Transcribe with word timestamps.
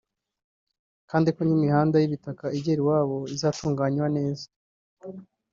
kandi 1.09 1.29
ko 1.35 1.41
n’imihanda 1.43 1.95
y’ibitaka 1.99 2.45
igera 2.57 2.79
iwabo 2.83 3.17
izatunganywa 3.35 4.05
neza 4.17 4.45